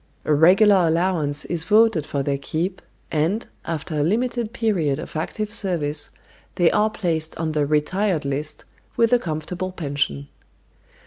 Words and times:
A 0.25 0.33
regular 0.33 0.87
allowance 0.87 1.45
is 1.45 1.63
voted 1.65 2.07
for 2.07 2.23
their 2.23 2.39
keep, 2.39 2.81
and, 3.11 3.45
after 3.65 3.99
a 3.99 4.03
limited 4.03 4.51
period 4.51 4.97
of 4.97 5.15
active 5.15 5.53
service, 5.53 6.09
they 6.55 6.71
are 6.71 6.89
placed 6.89 7.37
on 7.37 7.51
the 7.51 7.67
"retired 7.67 8.25
list," 8.25 8.65
with 8.97 9.13
a 9.13 9.19
comfortable 9.19 9.71
pension. 9.71 10.27